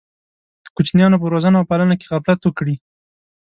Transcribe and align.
د 0.63 0.67
کوچنیانو 0.75 1.21
په 1.21 1.27
روزنه 1.33 1.57
او 1.59 1.67
پالنه 1.71 1.95
کې 1.99 2.09
غفلت 2.13 2.39
وکړي. 2.43 2.75